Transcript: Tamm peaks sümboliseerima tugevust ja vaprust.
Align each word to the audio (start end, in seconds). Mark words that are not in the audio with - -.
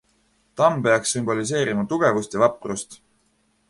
Tamm 0.61 0.79
peaks 0.87 1.13
sümboliseerima 1.17 1.87
tugevust 1.95 2.39
ja 2.39 2.47
vaprust. 2.47 3.03